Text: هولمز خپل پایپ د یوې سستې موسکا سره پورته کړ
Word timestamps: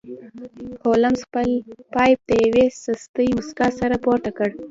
هولمز 0.87 1.21
خپل 1.27 1.49
پایپ 1.93 2.19
د 2.29 2.31
یوې 2.45 2.65
سستې 2.83 3.25
موسکا 3.35 3.67
سره 3.79 3.95
پورته 4.03 4.29
کړ 4.37 4.49